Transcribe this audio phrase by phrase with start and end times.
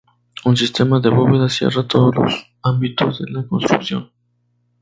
[0.45, 4.09] Un sistema de bóvedas cierra todos los ámbitos de la construcción.